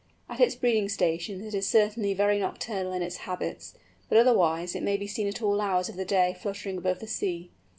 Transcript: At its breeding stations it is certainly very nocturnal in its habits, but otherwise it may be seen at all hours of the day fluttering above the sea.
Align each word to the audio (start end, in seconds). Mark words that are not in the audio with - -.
At 0.27 0.39
its 0.39 0.55
breeding 0.55 0.89
stations 0.89 1.43
it 1.45 1.55
is 1.55 1.67
certainly 1.67 2.15
very 2.15 2.39
nocturnal 2.39 2.91
in 2.91 3.03
its 3.03 3.17
habits, 3.17 3.75
but 4.09 4.17
otherwise 4.17 4.73
it 4.73 4.81
may 4.81 4.97
be 4.97 5.05
seen 5.05 5.27
at 5.27 5.43
all 5.43 5.61
hours 5.61 5.89
of 5.89 5.95
the 5.95 6.05
day 6.05 6.33
fluttering 6.39 6.79
above 6.79 7.01
the 7.01 7.05
sea. 7.07 7.51